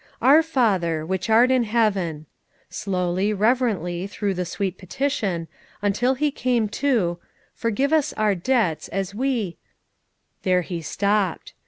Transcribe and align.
"Our 0.19 0.41
Father 0.41 1.05
which 1.05 1.29
art 1.29 1.51
in 1.51 1.61
heaven," 1.63 2.25
slowly 2.71 3.33
reverently, 3.33 4.07
through 4.07 4.33
the 4.33 4.45
sweet 4.45 4.79
petition, 4.79 5.47
until 5.83 6.15
he 6.15 6.31
came 6.31 6.69
to 6.69 7.19
"forgive 7.53 7.93
us 7.93 8.11
our 8.13 8.33
debts 8.33 8.87
as 8.87 9.13
we" 9.13 9.57
There 10.41 10.63
he 10.63 10.81
stopped. 10.81 11.53